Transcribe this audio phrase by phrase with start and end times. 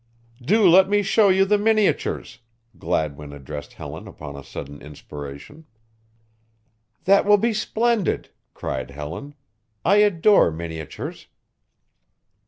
[0.41, 2.39] "Do let me show you the miniatures,"
[2.79, 5.67] Gladwin addressed Helen upon a sudden inspiration.
[7.03, 9.35] "That will be splendid," cried Helen.
[9.85, 11.27] "I adore miniatures."